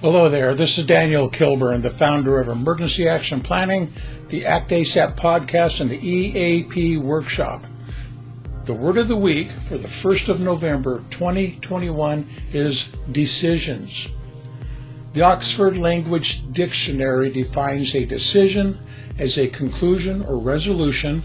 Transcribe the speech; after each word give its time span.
Hello 0.00 0.28
there. 0.28 0.54
This 0.54 0.76
is 0.76 0.84
Daniel 0.84 1.28
Kilburn, 1.28 1.80
the 1.80 1.88
founder 1.88 2.40
of 2.40 2.48
Emergency 2.48 3.08
Action 3.08 3.40
Planning, 3.40 3.92
the 4.28 4.44
Act 4.44 4.70
ASAP 4.72 5.16
podcast, 5.16 5.80
and 5.80 5.88
the 5.88 5.96
EAP 5.96 6.98
workshop. 6.98 7.64
The 8.64 8.74
word 8.74 8.98
of 8.98 9.06
the 9.06 9.16
week 9.16 9.52
for 9.52 9.78
the 9.78 9.88
1st 9.88 10.28
of 10.28 10.40
November 10.40 11.02
2021 11.10 12.26
is 12.52 12.88
decisions. 13.12 14.08
The 15.12 15.22
Oxford 15.22 15.76
Language 15.76 16.52
Dictionary 16.52 17.30
defines 17.30 17.94
a 17.94 18.04
decision 18.04 18.76
as 19.18 19.38
a 19.38 19.46
conclusion 19.46 20.22
or 20.22 20.38
resolution 20.38 21.22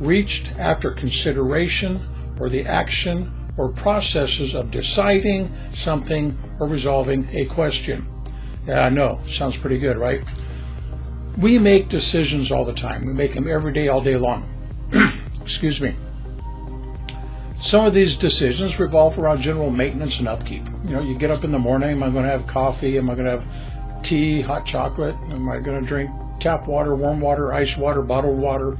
reached 0.00 0.50
after 0.56 0.90
consideration 0.90 2.00
or 2.40 2.48
the 2.48 2.64
action 2.64 3.30
or 3.56 3.70
processes 3.70 4.54
of 4.54 4.70
deciding 4.70 5.52
something 5.72 6.36
or 6.60 6.66
resolving 6.66 7.28
a 7.32 7.46
question. 7.46 8.06
Yeah, 8.66 8.84
I 8.84 8.88
know. 8.88 9.20
Sounds 9.28 9.56
pretty 9.56 9.78
good, 9.78 9.96
right? 9.96 10.22
We 11.38 11.58
make 11.58 11.88
decisions 11.88 12.50
all 12.50 12.64
the 12.64 12.72
time. 12.72 13.06
We 13.06 13.12
make 13.12 13.34
them 13.34 13.48
every 13.48 13.72
day, 13.72 13.88
all 13.88 14.00
day 14.00 14.16
long. 14.16 14.50
Excuse 15.42 15.80
me. 15.80 15.94
Some 17.60 17.86
of 17.86 17.94
these 17.94 18.16
decisions 18.16 18.78
revolve 18.78 19.18
around 19.18 19.40
general 19.40 19.70
maintenance 19.70 20.18
and 20.18 20.28
upkeep. 20.28 20.64
You 20.84 20.90
know, 20.90 21.02
you 21.02 21.16
get 21.16 21.30
up 21.30 21.44
in 21.44 21.52
the 21.52 21.58
morning, 21.58 21.90
am 21.90 22.02
I 22.02 22.10
going 22.10 22.24
to 22.24 22.30
have 22.30 22.46
coffee? 22.46 22.98
Am 22.98 23.08
I 23.08 23.14
going 23.14 23.24
to 23.24 23.32
have 23.32 24.02
tea, 24.02 24.40
hot 24.40 24.66
chocolate? 24.66 25.16
Am 25.30 25.48
I 25.48 25.58
going 25.60 25.80
to 25.80 25.86
drink 25.86 26.10
tap 26.38 26.66
water, 26.66 26.94
warm 26.94 27.20
water, 27.20 27.52
ice 27.52 27.76
water, 27.76 28.02
bottled 28.02 28.38
water, 28.38 28.78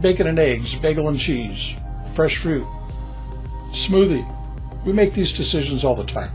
bacon 0.00 0.26
and 0.26 0.38
eggs, 0.38 0.74
bagel 0.76 1.08
and 1.08 1.18
cheese, 1.18 1.74
fresh 2.18 2.38
fruit, 2.38 2.66
smoothie? 3.70 4.26
We 4.84 4.92
make 4.92 5.14
these 5.14 5.32
decisions 5.32 5.84
all 5.84 5.94
the 5.94 6.02
time. 6.02 6.32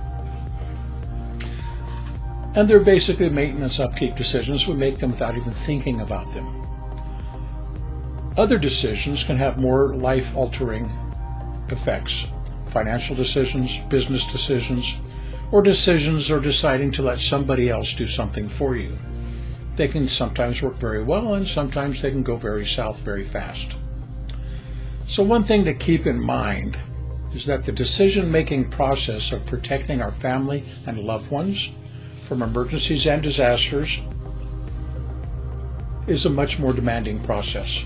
And 2.55 2.69
they're 2.69 2.79
basically 2.79 3.27
maintenance 3.27 3.81
upkeep 3.81 4.15
decisions. 4.15 4.65
We 4.65 4.75
make 4.75 4.97
them 4.97 5.11
without 5.11 5.35
even 5.35 5.51
thinking 5.51 5.99
about 5.99 6.33
them. 6.33 6.47
Other 8.37 8.57
decisions 8.57 9.25
can 9.25 9.35
have 9.35 9.57
more 9.57 9.93
life 9.95 10.33
altering 10.37 10.89
effects 11.67 12.27
financial 12.67 13.13
decisions, 13.17 13.77
business 13.89 14.25
decisions, 14.27 14.95
or 15.51 15.61
decisions 15.61 16.31
or 16.31 16.39
deciding 16.39 16.91
to 16.91 17.01
let 17.01 17.19
somebody 17.19 17.69
else 17.69 17.93
do 17.93 18.07
something 18.07 18.47
for 18.47 18.77
you. 18.77 18.97
They 19.75 19.89
can 19.89 20.07
sometimes 20.07 20.61
work 20.61 20.77
very 20.77 21.03
well 21.03 21.33
and 21.33 21.45
sometimes 21.45 22.01
they 22.01 22.09
can 22.11 22.23
go 22.23 22.37
very 22.37 22.65
south 22.65 22.99
very 22.99 23.25
fast. 23.25 23.75
So, 25.07 25.23
one 25.23 25.43
thing 25.43 25.65
to 25.65 25.73
keep 25.73 26.07
in 26.07 26.19
mind 26.19 26.77
is 27.33 27.45
that 27.45 27.65
the 27.65 27.71
decision 27.71 28.31
making 28.31 28.69
process 28.69 29.31
of 29.31 29.45
protecting 29.45 30.01
our 30.01 30.11
family 30.11 30.63
and 30.85 30.99
loved 30.99 31.29
ones 31.31 31.71
from 32.27 32.41
emergencies 32.41 33.05
and 33.07 33.21
disasters 33.21 34.01
is 36.07 36.25
a 36.25 36.29
much 36.29 36.59
more 36.59 36.73
demanding 36.73 37.19
process. 37.23 37.83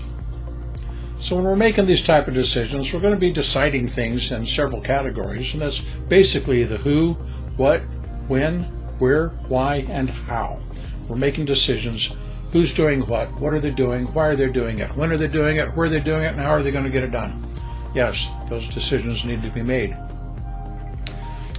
So 1.20 1.34
when 1.34 1.44
we're 1.44 1.56
making 1.56 1.86
these 1.86 2.04
type 2.04 2.28
of 2.28 2.34
decisions, 2.34 2.92
we're 2.92 3.00
going 3.00 3.14
to 3.14 3.20
be 3.20 3.32
deciding 3.32 3.88
things 3.88 4.30
in 4.30 4.46
several 4.46 4.80
categories, 4.80 5.52
and 5.52 5.62
that's 5.62 5.80
basically 6.08 6.62
the 6.64 6.76
who, 6.76 7.14
what, 7.56 7.80
when, 8.28 8.62
where, 8.98 9.28
why, 9.48 9.86
and 9.88 10.08
how. 10.08 10.60
We're 11.08 11.16
making 11.16 11.46
decisions. 11.46 12.12
Who's 12.52 12.72
doing 12.72 13.02
what? 13.02 13.28
What 13.40 13.52
are 13.52 13.58
they 13.58 13.70
doing? 13.70 14.06
Why 14.06 14.28
are 14.28 14.36
they 14.36 14.48
doing 14.48 14.78
it? 14.78 14.96
When 14.96 15.12
are 15.12 15.18
they 15.18 15.28
doing 15.28 15.58
it? 15.58 15.76
Where 15.76 15.86
are 15.86 15.90
they 15.90 16.00
doing 16.00 16.22
it? 16.22 16.32
And 16.32 16.40
how 16.40 16.50
are 16.50 16.62
they 16.62 16.70
going 16.70 16.84
to 16.84 16.90
get 16.90 17.04
it 17.04 17.10
done? 17.10 17.44
Yes, 17.94 18.28
those 18.48 18.68
decisions 18.68 19.24
need 19.24 19.42
to 19.42 19.50
be 19.50 19.62
made. 19.62 19.94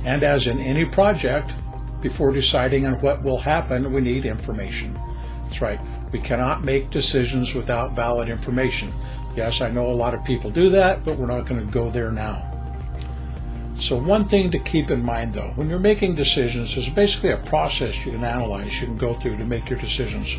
And 0.04 0.23
as 0.23 0.48
in 0.48 0.60
any 0.60 0.86
project, 0.86 1.52
before 2.02 2.32
deciding 2.32 2.88
on 2.88 3.00
what 3.02 3.22
will 3.22 3.38
happen, 3.38 3.94
we 3.94 4.02
need 4.02 4.26
information. 4.26 5.00
That's 5.44 5.62
right. 5.62 5.80
We 6.12 6.20
cannot 6.20 6.64
make 6.64 6.90
decisions 6.90 7.54
without 7.54 7.92
valid 7.92 8.30
information. 8.30 8.92
Yes, 9.36 9.61
I 9.61 9.70
know 9.70 9.88
a 9.88 9.92
lot 9.92 10.16
of 10.16 10.23
people 10.23 10.49
do 10.49 10.70
that, 10.72 11.05
but 11.05 11.17
we're 11.17 11.28
not 11.28 11.45
going 11.45 11.66
to 11.66 11.72
go 11.72 11.92
there 11.92 12.11
now. 12.11 12.48
So, 13.80 13.95
one 13.95 14.26
thing 14.26 14.52
to 14.52 14.60
keep 14.60 14.92
in 14.92 15.04
mind 15.06 15.34
though, 15.34 15.52
when 15.56 15.70
you're 15.70 15.80
making 15.80 16.16
decisions, 16.16 16.76
there's 16.76 16.90
basically 16.90 17.30
a 17.30 17.38
process 17.38 18.06
you 18.06 18.12
can 18.12 18.26
analyze, 18.26 18.80
you 18.82 18.88
can 18.88 18.98
go 18.98 19.14
through 19.14 19.38
to 19.38 19.45
make 19.45 19.70
your 19.70 19.80
decisions. 19.80 20.38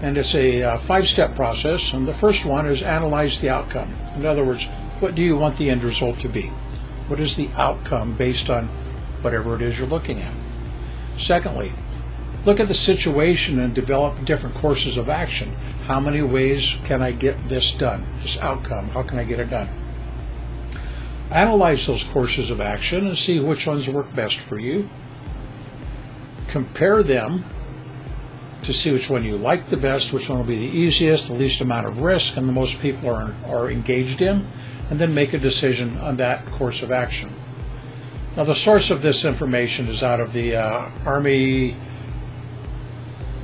And 0.00 0.16
it's 0.16 0.34
a 0.34 0.62
uh, 0.62 0.78
five 0.78 1.06
step 1.08 1.36
process. 1.36 1.92
And 1.92 2.06
the 2.06 2.14
first 2.14 2.44
one 2.44 2.66
is 2.66 2.82
analyze 2.82 3.40
the 3.40 3.50
outcome. 3.50 3.92
In 4.16 4.26
other 4.26 4.44
words, 4.44 4.64
what 5.00 5.14
do 5.14 5.22
you 5.22 5.36
want 5.36 5.56
the 5.56 5.70
end 5.70 5.84
result 5.84 6.18
to 6.20 6.28
be? 6.28 6.50
What 7.08 7.20
is 7.20 7.36
the 7.36 7.48
outcome 7.56 8.16
based 8.16 8.50
on 8.50 8.66
whatever 9.22 9.54
it 9.54 9.62
is 9.62 9.78
you're 9.78 9.88
looking 9.88 10.20
at? 10.20 10.34
Secondly, 11.16 11.72
look 12.44 12.60
at 12.60 12.68
the 12.68 12.74
situation 12.74 13.60
and 13.60 13.74
develop 13.74 14.24
different 14.24 14.56
courses 14.56 14.96
of 14.96 15.08
action. 15.08 15.54
How 15.86 16.00
many 16.00 16.22
ways 16.22 16.78
can 16.84 17.02
I 17.02 17.12
get 17.12 17.48
this 17.48 17.72
done, 17.72 18.04
this 18.22 18.38
outcome? 18.38 18.88
How 18.90 19.02
can 19.02 19.18
I 19.18 19.24
get 19.24 19.40
it 19.40 19.50
done? 19.50 19.68
Analyze 21.30 21.86
those 21.86 22.04
courses 22.04 22.50
of 22.50 22.60
action 22.60 23.06
and 23.06 23.16
see 23.16 23.38
which 23.38 23.66
ones 23.66 23.88
work 23.88 24.14
best 24.14 24.38
for 24.38 24.58
you. 24.58 24.88
Compare 26.48 27.02
them 27.02 27.44
to 28.62 28.72
see 28.72 28.92
which 28.92 29.10
one 29.10 29.24
you 29.24 29.36
like 29.36 29.68
the 29.68 29.76
best, 29.76 30.12
which 30.12 30.28
one 30.28 30.38
will 30.38 30.46
be 30.46 30.58
the 30.58 30.76
easiest, 30.76 31.28
the 31.28 31.34
least 31.34 31.60
amount 31.60 31.86
of 31.86 32.00
risk, 32.00 32.36
and 32.36 32.48
the 32.48 32.52
most 32.52 32.80
people 32.80 33.10
are, 33.10 33.34
are 33.46 33.70
engaged 33.70 34.22
in, 34.22 34.46
and 34.90 34.98
then 34.98 35.14
make 35.14 35.32
a 35.32 35.38
decision 35.38 35.98
on 35.98 36.16
that 36.16 36.44
course 36.52 36.82
of 36.82 36.90
action. 36.90 37.32
Now, 38.36 38.44
the 38.44 38.54
source 38.54 38.90
of 38.90 39.02
this 39.02 39.24
information 39.24 39.88
is 39.88 40.02
out 40.02 40.20
of 40.20 40.32
the 40.32 40.56
uh, 40.56 40.90
Army 41.04 41.76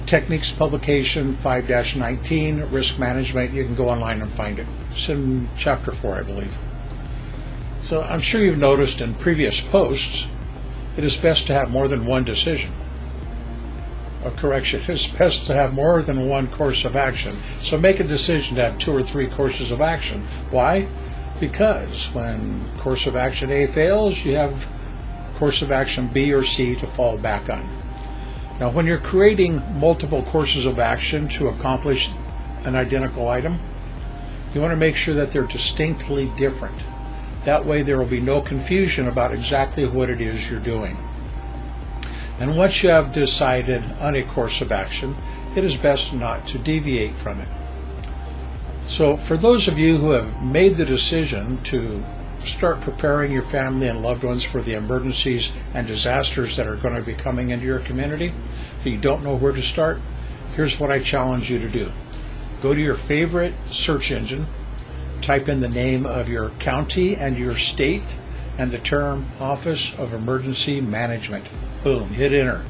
Techniques 0.07 0.53
publication 0.53 1.37
5 1.37 1.97
19, 1.97 2.61
Risk 2.71 2.99
Management. 2.99 3.53
You 3.53 3.65
can 3.65 3.75
go 3.75 3.89
online 3.89 4.23
and 4.23 4.31
find 4.33 4.59
it. 4.59 4.67
It's 4.93 5.09
in 5.09 5.49
chapter 5.57 5.93
4, 5.93 6.17
I 6.17 6.23
believe. 6.23 6.57
So 7.85 8.01
I'm 8.01 8.21
sure 8.21 8.43
you've 8.43 8.57
noticed 8.57 9.03
in 9.03 9.15
previous 9.15 9.61
posts, 9.61 10.27
it 10.97 11.05
is 11.05 11.19
best 11.19 11.47
to 11.49 11.53
have 11.53 11.71
more 11.71 11.87
than 11.87 12.07
one 12.07 12.25
decision. 12.25 12.73
A 14.25 14.31
correction, 14.31 14.81
it's 14.89 15.07
best 15.07 15.47
to 15.49 15.55
have 15.55 15.75
more 15.75 16.01
than 16.01 16.27
one 16.27 16.51
course 16.51 16.87
of 16.87 16.97
action. 16.97 17.37
So 17.63 17.77
make 17.77 18.01
a 18.01 18.05
decision 18.05 18.57
to 18.57 18.63
have 18.63 18.79
two 18.79 18.97
or 18.97 19.03
three 19.03 19.29
courses 19.29 19.71
of 19.71 19.83
action. 19.83 20.27
Why? 20.51 20.89
Because 21.39 22.07
when 22.15 22.75
course 22.79 23.07
of 23.07 23.17
action 23.17 23.51
A 23.51 23.67
fails, 23.67 24.25
you 24.25 24.35
have 24.37 24.67
course 25.35 25.61
of 25.61 25.71
action 25.71 26.09
B 26.09 26.33
or 26.33 26.43
C 26.43 26.77
to 26.77 26.87
fall 26.87 27.19
back 27.19 27.51
on. 27.51 27.69
Now, 28.61 28.71
when 28.71 28.87
you're 28.87 28.99
creating 28.99 29.63
multiple 29.79 30.23
courses 30.23 30.65
of 30.65 30.79
action 30.79 31.29
to 31.31 31.49
accomplish 31.49 32.09
an 32.65 32.77
identical 32.77 33.29
item, 33.29 33.61
you 34.55 34.63
want 34.63 34.71
to 34.71 34.77
make 34.77 34.97
sure 34.97 35.15
that 35.17 35.33
they're 35.33 35.43
distinctly 35.43 36.33
different. 36.39 36.81
That 37.45 37.65
way, 37.65 37.83
there 37.83 37.99
will 37.99 38.07
be 38.07 38.21
no 38.21 38.41
confusion 38.41 39.09
about 39.09 39.33
exactly 39.33 39.87
what 39.87 40.11
it 40.11 40.21
is 40.21 40.51
you're 40.51 40.61
doing. 40.61 40.97
And 42.39 42.57
once 42.57 42.83
you 42.83 42.89
have 42.89 43.13
decided 43.13 43.83
on 44.01 44.17
a 44.17 44.23
course 44.23 44.61
of 44.61 44.73
action, 44.73 45.15
it 45.55 45.65
is 45.65 45.77
best 45.77 46.13
not 46.13 46.47
to 46.49 46.59
deviate 46.59 47.15
from 47.17 47.41
it. 47.41 47.49
So, 48.89 49.17
for 49.17 49.37
those 49.37 49.69
of 49.69 49.79
you 49.79 49.99
who 49.99 50.11
have 50.11 50.43
made 50.43 50.77
the 50.77 50.85
decision 50.85 51.63
to 51.65 52.05
start 52.45 52.81
preparing 52.81 53.33
your 53.33 53.43
family 53.43 53.89
and 53.89 54.03
loved 54.03 54.25
ones 54.25 54.45
for 54.45 54.63
the 54.63 54.75
emergencies 54.75 55.53
and 55.73 55.87
disasters 55.87 56.57
that 56.57 56.67
are 56.67 56.77
going 56.77 56.95
to 56.95 57.03
be 57.03 57.15
coming 57.15 57.51
into 57.51 57.65
your 57.65 57.79
community, 57.81 58.33
but 58.83 58.87
you 58.91 58.99
don't 58.99 59.23
know 59.23 59.35
where 59.35 59.53
to 59.53 59.63
start, 59.63 60.01
here's 60.55 60.79
what 60.79 60.91
I 60.91 60.99
challenge 60.99 61.51
you 61.51 61.59
to 61.59 61.69
do. 61.69 61.93
Go 62.63 62.75
to 62.75 62.81
your 62.81 62.95
favorite 62.95 63.55
search 63.67 64.11
engine, 64.11 64.47
type 65.25 65.49
in 65.49 65.61
the 65.61 65.69
name 65.69 66.05
of 66.05 66.29
your 66.29 66.51
county 66.61 67.17
and 67.17 67.39
your 67.39 67.57
state, 67.57 68.05
and 68.59 68.71
the 68.71 68.79
term 68.79 69.27
Office 69.41 69.95
of 69.95 70.13
Emergency 70.13 70.81
Management. 70.81 71.49
Boom, 71.83 72.09
hit 72.11 72.33
enter. 72.33 72.65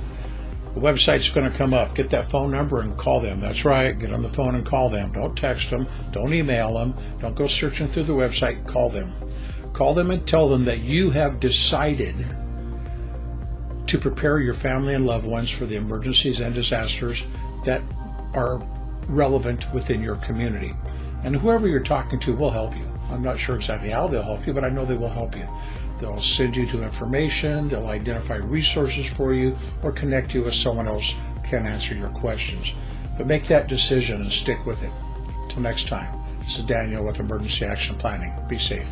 The 0.75 0.81
website's 0.81 1.29
going 1.29 1.51
to 1.51 1.57
come 1.57 1.75
up. 1.75 1.95
Get 1.95 2.11
that 2.11 2.31
phone 2.31 2.51
number 2.51 2.81
and 2.81 2.97
call 2.97 3.21
them. 3.21 3.41
That's 3.41 3.65
right. 3.65 3.97
Get 3.97 4.13
on 4.13 4.23
the 4.23 4.29
phone 4.29 4.55
and 4.55 4.67
call 4.67 4.89
them. 4.89 5.13
Don't 5.13 5.37
text 5.37 5.71
them. 5.71 5.87
Don't 6.11 6.35
email 6.35 6.75
them. 6.75 6.95
Don't 7.21 7.37
go 7.37 7.47
searching 7.47 7.87
through 7.87 8.05
the 8.05 8.13
website. 8.13 8.67
Call 8.67 8.89
them. 8.89 9.13
Call 9.73 9.95
them 9.95 10.11
and 10.11 10.27
tell 10.27 10.49
them 10.49 10.65
that 10.65 10.81
you 10.81 11.11
have 11.11 11.39
decided 11.39 12.17
to 13.87 13.99
prepare 13.99 14.41
your 14.41 14.55
family 14.55 14.95
and 14.95 15.07
loved 15.07 15.27
ones 15.27 15.51
for 15.51 15.67
the 15.67 15.77
emergencies 15.77 16.41
and 16.41 16.55
disasters 16.55 17.23
that 17.65 17.83
are 18.33 18.61
relevant 19.09 19.73
within 19.73 20.03
your 20.03 20.17
community. 20.17 20.75
And 21.25 21.35
whoever 21.35 21.67
you're 21.67 21.81
talking 21.81 22.21
to 22.21 22.37
will 22.37 22.51
help 22.51 22.77
you. 22.77 22.87
I'm 23.11 23.23
not 23.23 23.39
sure 23.39 23.57
exactly 23.57 23.91
how 23.91 24.07
they'll 24.07 24.23
help 24.23 24.47
you, 24.47 24.53
but 24.53 24.65
I 24.65 24.69
know 24.69 24.85
they 24.85 24.97
will 24.97 25.09
help 25.09 25.37
you. 25.37 25.47
They'll 25.99 26.21
send 26.21 26.57
you 26.57 26.67
to 26.67 26.83
information, 26.83 27.69
they'll 27.69 27.87
identify 27.87 28.37
resources 28.37 29.07
for 29.07 29.33
you, 29.33 29.57
or 29.83 29.93
connect 29.93 30.35
you 30.35 30.43
with 30.43 30.55
someone 30.55 30.89
else 30.89 31.15
can 31.45 31.67
answer 31.67 31.95
your 31.95 32.09
questions. 32.11 32.73
But 33.17 33.27
make 33.27 33.47
that 33.47 33.69
decision 33.69 34.23
and 34.23 34.31
stick 34.31 34.67
with 34.67 34.83
it. 34.83 34.91
Till 35.49 35.63
next 35.63 35.89
time, 35.89 36.21
this 36.41 36.59
is 36.59 36.65
Daniel 36.65 37.05
with 37.05 37.21
Emergency 37.21 37.65
Action 37.65 37.97
Planning. 37.97 38.33
Be 38.49 38.59
safe. 38.59 38.89